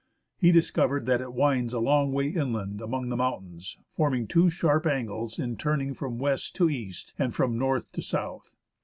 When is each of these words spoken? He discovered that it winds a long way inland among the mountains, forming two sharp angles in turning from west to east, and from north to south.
He 0.35 0.51
discovered 0.51 1.05
that 1.05 1.21
it 1.21 1.31
winds 1.31 1.73
a 1.73 1.79
long 1.79 2.11
way 2.11 2.27
inland 2.29 2.81
among 2.81 3.09
the 3.09 3.15
mountains, 3.15 3.77
forming 3.91 4.25
two 4.25 4.49
sharp 4.49 4.87
angles 4.87 5.37
in 5.37 5.57
turning 5.57 5.93
from 5.93 6.17
west 6.17 6.55
to 6.55 6.71
east, 6.71 7.13
and 7.19 7.35
from 7.35 7.55
north 7.59 7.91
to 7.91 8.01
south. 8.01 8.49